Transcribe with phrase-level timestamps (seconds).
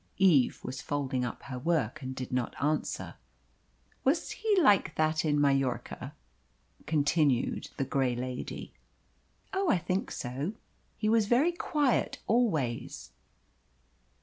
[0.17, 3.13] Eve was folding up her work, and did not answer.
[4.03, 6.15] "Was he like that in Mallorca?"
[6.87, 8.73] continued the grey lady.
[9.53, 10.53] "Oh I think so.
[10.97, 13.11] He was very quiet always."